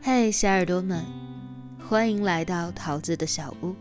[0.00, 1.04] 嘿，小耳朵们，
[1.88, 3.74] 欢迎来到桃子的小屋。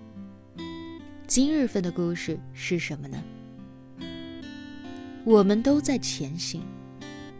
[1.28, 3.22] 今日份的故事是什么呢？
[5.24, 6.62] 我们都在前行，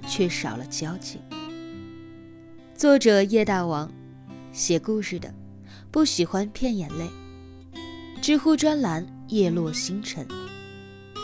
[0.08, 1.20] 却少了交集。
[2.76, 3.92] 作者叶大王，
[4.52, 5.34] 写故事的，
[5.92, 7.10] 不喜欢骗眼泪。
[8.22, 10.28] 知乎专栏叶落星辰，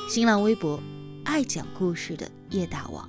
[0.09, 0.79] 新浪微博
[1.23, 3.07] 爱讲故事的叶大王。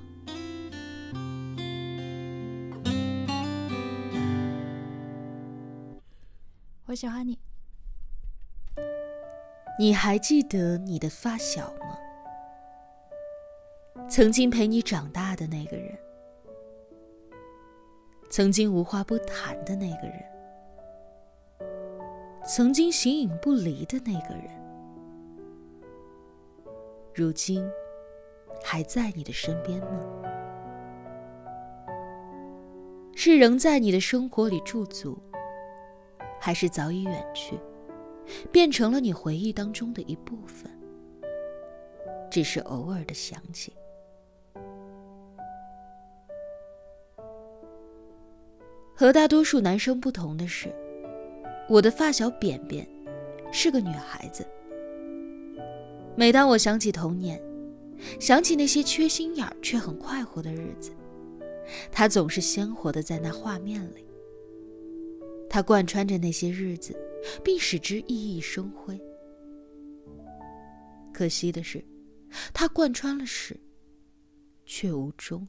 [6.89, 7.37] 我喜欢你。
[9.77, 11.95] 你还记得你的发小吗？
[14.09, 15.95] 曾经陪你长大的那个人，
[18.31, 20.25] 曾经无话不谈的那个人，
[22.43, 24.45] 曾经形影不离的那个人，
[27.13, 27.69] 如今
[28.63, 29.89] 还在你的身边吗？
[33.13, 35.21] 是仍在你的生活里驻足，
[36.39, 37.59] 还是早已远去？
[38.51, 40.69] 变成了你回忆当中的一部分，
[42.29, 43.73] 只是偶尔的想起。
[48.95, 50.71] 和大多数男生不同的是，
[51.67, 52.87] 我的发小扁扁
[53.51, 54.45] 是个女孩子。
[56.15, 57.41] 每当我想起童年，
[58.19, 60.91] 想起那些缺心眼却很快活的日子，
[61.91, 64.05] 她总是鲜活的在那画面里。
[65.49, 66.95] 她贯穿着那些日子。
[67.43, 68.99] 并使之熠熠生辉。
[71.13, 71.83] 可惜的是，
[72.53, 73.59] 它贯穿了始，
[74.65, 75.47] 却无终。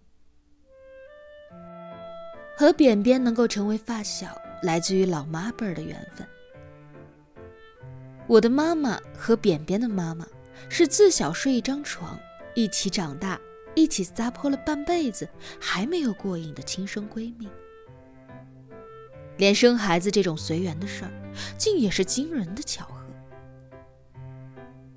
[2.57, 6.27] 和扁扁能够成为发小，来自于老妈辈儿的缘分。
[8.27, 10.27] 我的妈妈和扁扁的妈妈
[10.69, 12.19] 是自小睡一张床，
[12.55, 13.41] 一起长大，
[13.75, 15.29] 一起撒泼了半辈子，
[15.61, 17.49] 还没有过瘾的亲生闺蜜。
[19.41, 21.11] 连生孩子这种随缘的事儿，
[21.57, 23.01] 竟也是惊人的巧合。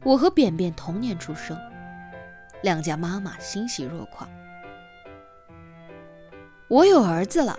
[0.04, 1.58] 我和扁扁同年出生，
[2.62, 4.30] 两家妈妈欣喜若狂。
[6.68, 7.58] 我有儿子了，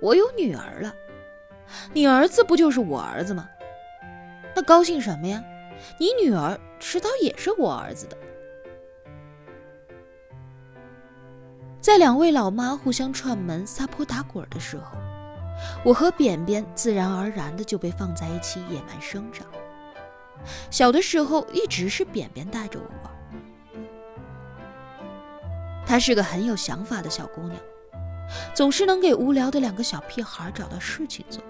[0.00, 0.94] 我有女儿了，
[1.92, 3.48] 你儿子不就是我儿子吗？
[4.54, 5.42] 那高兴什么呀？
[5.98, 8.16] 你女儿迟早也是我儿子的。
[11.80, 14.96] 在两位老妈互相串门、撒泼打滚的时候。
[15.84, 19.46] 我和扁扁自然而然的就被放在一起野蛮生长。
[20.70, 23.12] 小的时候一直是扁扁带着我玩。
[25.86, 27.60] 她是个很有想法的小姑娘，
[28.54, 31.42] 总是能给无聊的两个小屁孩找到事情做。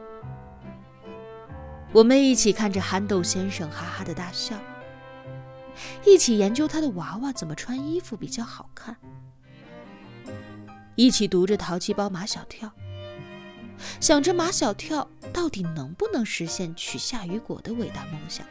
[1.92, 4.56] 我们一起看着憨豆先生哈哈的大笑，
[6.04, 8.96] 一起研究他的娃娃怎么穿衣服比较好看，
[10.96, 12.72] 一起读着淘气包马小跳。
[14.00, 18.46] 想着马小跳到底能不能实现取夏雨果的伟大梦想。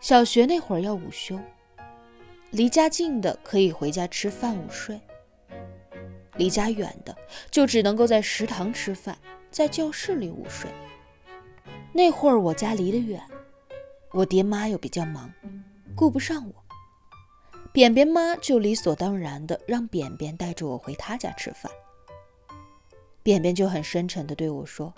[0.00, 1.38] 小学那会儿要午休，
[2.50, 5.00] 离家近的可以回家吃饭午睡，
[6.36, 7.16] 离家远的
[7.50, 9.16] 就只能够在食堂吃饭，
[9.50, 10.70] 在教室里午睡。
[11.92, 13.22] 那会儿我家离得远，
[14.12, 15.32] 我爹妈又比较忙，
[15.94, 16.54] 顾不上我，
[17.72, 21.72] 扁扁妈就理所当然的让扁扁带着我回他家吃饭。
[23.24, 24.92] 扁扁就很深沉地对我说：“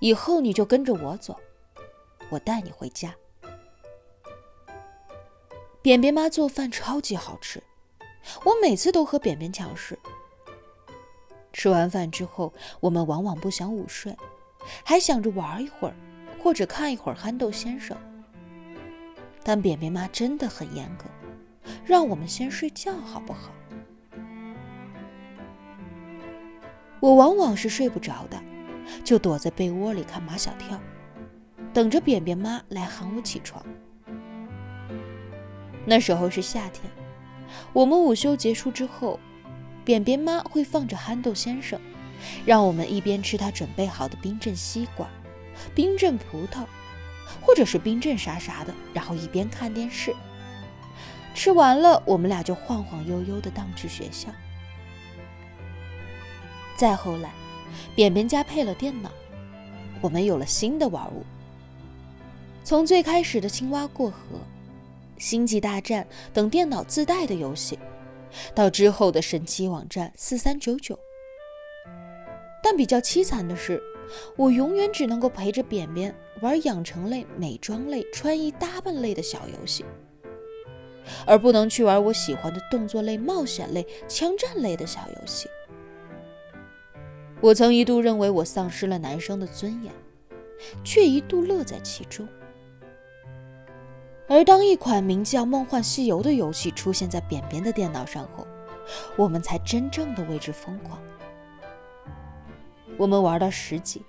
[0.00, 1.40] 以后你就跟着我走，
[2.30, 3.14] 我带你回家。”
[5.80, 7.62] 扁扁妈做饭超级好吃，
[8.44, 9.96] 我每次都和扁扁抢食。
[11.52, 14.16] 吃完饭之后，我们往往不想午睡，
[14.84, 15.94] 还想着玩一会儿，
[16.42, 17.96] 或者看一会儿《憨豆先生》。
[19.44, 21.04] 但扁扁妈真的很严格，
[21.84, 23.52] 让我们先睡觉，好不好？
[27.04, 28.42] 我往往是睡不着的，
[29.04, 30.80] 就躲在被窝里看马小跳，
[31.70, 33.62] 等着扁扁妈来喊我起床。
[35.84, 36.90] 那时候是夏天，
[37.74, 39.20] 我们午休结束之后，
[39.84, 41.78] 扁扁妈会放着憨豆先生，
[42.46, 45.06] 让我们一边吃他准备好的冰镇西瓜、
[45.74, 46.64] 冰镇葡萄，
[47.42, 50.16] 或者是冰镇啥啥的，然后一边看电视。
[51.34, 54.30] 吃完了，我们俩就晃晃悠悠地荡去学校。
[56.76, 57.32] 再后来，
[57.94, 59.10] 扁扁家配了电脑，
[60.00, 61.22] 我们有了新的玩物。
[62.64, 64.16] 从最开始的青蛙过河、
[65.18, 67.78] 星际大战等电脑自带的游戏，
[68.54, 70.98] 到之后的神奇网站四三九九。
[72.62, 73.80] 但比较凄惨的是，
[74.36, 79.84] 我永远只能够陪着扁扁玩养成类、美妆类、穿衣打扮类的小游戏。
[81.26, 85.46] 而不能去玩我喜欢的动作类、冒险类、枪战类的小游戏。
[87.44, 89.92] 我曾一度认为我丧失了男生的尊严，
[90.82, 92.26] 却一度乐在其中。
[94.26, 98.46] 而当一款名叫《梦幻西游》的游戏出现在扁扁的电脑上后，
[99.14, 100.98] 我们才真正的为之疯狂。
[102.96, 104.02] 我们玩到十级，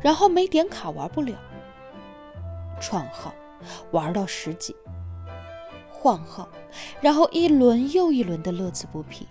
[0.00, 1.36] 然后没点卡玩不了，
[2.80, 3.34] 创号
[3.90, 4.76] 玩到十级，
[5.90, 6.48] 换号，
[7.00, 9.26] 然后一轮又一轮的乐此不疲，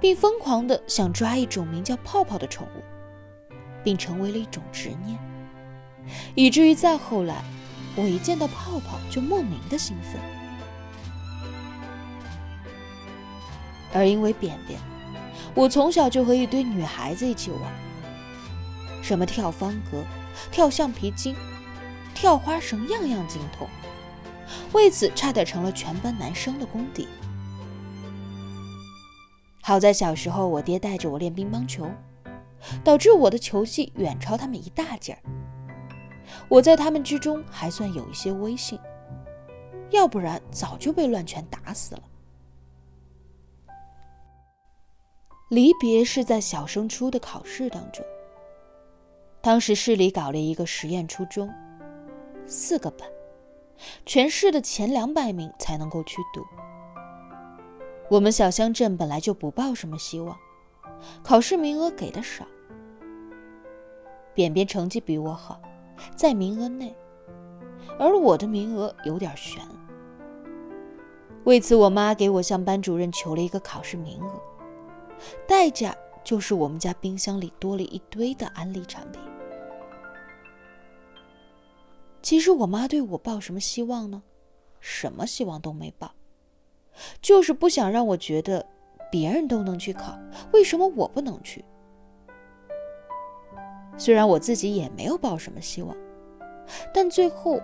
[0.00, 2.82] 并疯狂的想抓一种名叫泡泡的宠物，
[3.82, 5.18] 并成为了一种执念，
[6.34, 7.44] 以至于再后来，
[7.96, 10.20] 我一见到泡泡就莫名的兴奋。
[13.92, 14.78] 而因为扁扁，
[15.54, 17.60] 我从小就和一堆女孩子一起玩。
[19.02, 20.02] 什么跳方格、
[20.50, 21.36] 跳橡皮筋、
[22.14, 23.68] 跳花绳，样样精通。
[24.72, 27.06] 为此，差点成了全班男生的公敌。
[29.66, 31.90] 好在小时候我爹带着我练乒乓球，
[32.84, 35.18] 导致我的球技远超他们一大截儿。
[36.50, 38.78] 我在他们之中还算有一些威信，
[39.88, 42.02] 要不然早就被乱拳打死了。
[45.48, 48.04] 离别是在小升初的考试当中。
[49.40, 51.50] 当时市里搞了一个实验初中，
[52.46, 53.08] 四个班，
[54.04, 56.44] 全市的前两百名才能够去读。
[58.10, 60.36] 我们小乡镇本来就不抱什么希望，
[61.22, 62.46] 考试名额给的少。
[64.34, 65.60] 扁扁成绩比我好，
[66.14, 66.94] 在名额内，
[67.98, 69.62] 而我的名额有点悬。
[71.44, 74.40] 为此，我妈给我向班主任求了一个考试名额，
[75.46, 79.20] 代价就是我们家冰箱里多了一堆的安利产品。
[82.22, 84.22] 其实我妈对我抱什么希望呢？
[84.80, 86.10] 什么希望都没抱，
[87.20, 88.64] 就是不想让我觉得
[89.10, 90.18] 别人都能去考，
[90.52, 91.64] 为什么我不能去？
[93.96, 95.96] 虽然我自己也没有抱什么希望，
[96.92, 97.60] 但最后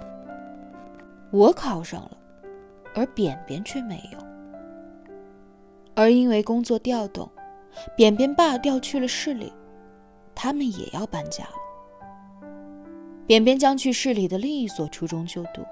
[1.33, 2.17] 我考上了，
[2.95, 4.19] 而扁扁却没有。
[5.95, 7.29] 而因为工作调动，
[7.97, 9.53] 扁扁爸调去了市里，
[10.35, 12.49] 他们也要搬家了。
[13.27, 15.63] 扁扁将去市里的另一所初中就读，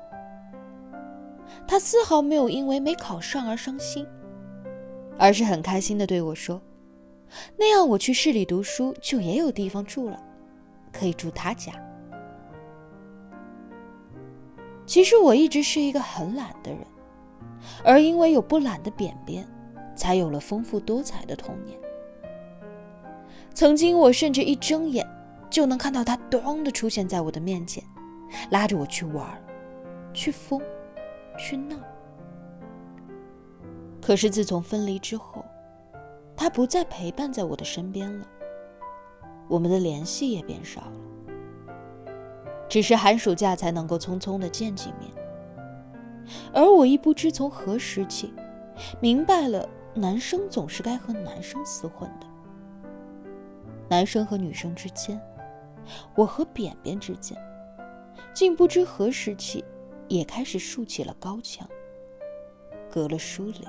[1.67, 4.07] 他丝毫没有因为没考上而伤心，
[5.19, 6.61] 而是很开心地对我说
[7.57, 10.23] ：“那样我去市里读书就也有地方住了，
[10.93, 11.73] 可以住他家。”
[14.87, 16.81] 其实我一直是一个很懒的人，
[17.85, 19.47] 而因为有不懒的扁扁，
[19.95, 21.79] 才有了丰富多彩的童年。
[23.55, 25.07] 曾经我甚至一睁眼。
[25.51, 27.83] 就能看到他“咚”的出现在我的面前，
[28.51, 29.27] 拉着我去玩，
[30.13, 30.61] 去疯，
[31.39, 31.77] 去闹。
[34.03, 35.45] 可是自从分离之后，
[36.37, 38.27] 他不再陪伴在我的身边了，
[39.49, 40.93] 我们的联系也变少了。
[42.69, 45.11] 只是寒暑假才能够匆匆的见几面。
[46.53, 48.35] 而我亦不知从何时起，
[49.01, 52.27] 明白了男生总是该和男生厮混的，
[53.89, 55.19] 男生和女生之间。
[56.15, 57.35] 我和扁扁之间，
[58.35, 59.65] 竟不知何时起，
[60.09, 61.69] 也开始竖起了高墙，
[62.91, 63.67] 隔了疏离。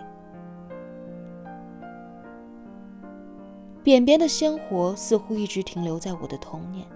[3.83, 6.87] 扁扁的鲜活似乎一直停留在我的童年，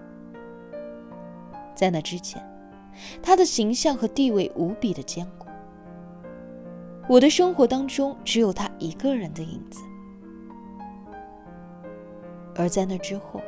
[1.74, 2.42] 在那之前，
[3.22, 5.46] 他的形象和地位无比的坚固。
[7.08, 9.80] 我的生活当中只有他一个人的影子，
[12.54, 13.40] 而在那之后。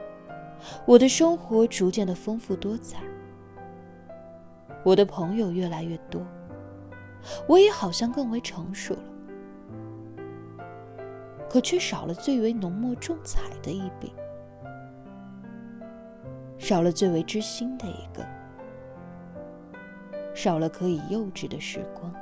[0.87, 3.03] 我的生活逐渐的丰富多彩，
[4.87, 6.25] 我的朋友越来越多，
[7.49, 9.03] 我也好像更为成熟了，
[11.51, 14.13] 可却少了最为浓墨重彩的一笔，
[16.57, 18.25] 少了最为知心的一个，
[20.33, 22.15] 少了可以幼稚的时光。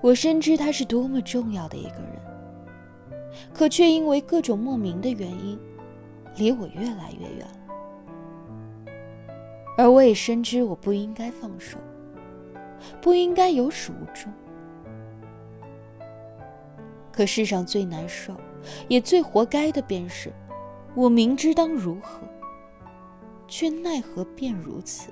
[0.00, 2.18] 我深知他是多么重要的一个人，
[3.52, 5.60] 可却因为各种莫名的原因。
[6.36, 7.65] 离我越来越远了，
[9.76, 11.78] 而我也深知我不应该放手，
[13.00, 14.32] 不应该有始无终。
[17.12, 18.34] 可世上最难受，
[18.88, 20.32] 也最活该的，便是
[20.94, 22.20] 我明知当如何，
[23.46, 25.10] 却奈何便如此。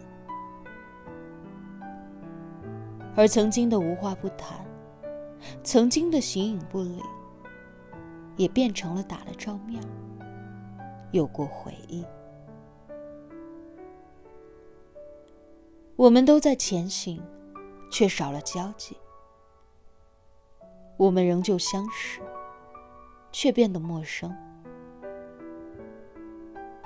[3.16, 4.58] 而曾经的无话不谈，
[5.62, 7.00] 曾经的形影不离，
[8.36, 9.82] 也变成了打了照面。
[11.12, 12.04] 有过回忆，
[15.96, 17.22] 我们都在前行，
[17.90, 18.96] 却少了交集。
[20.96, 22.20] 我们仍旧相识，
[23.30, 24.34] 却变得陌生。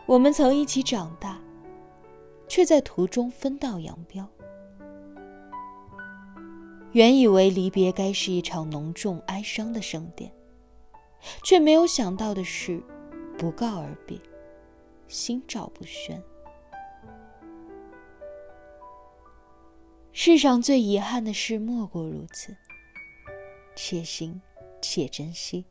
[0.06, 1.40] 我们曾一起长大，
[2.46, 4.26] 却在途中分道扬镳。
[6.92, 10.30] 原以为离别该是一场浓重哀伤的盛典，
[11.42, 12.82] 却没有想到的是，
[13.38, 14.18] 不告而别，
[15.06, 16.22] 心照不宣。
[20.20, 22.56] 世上最遗憾的事莫过如此，
[23.76, 24.40] 且行
[24.82, 25.64] 且珍惜。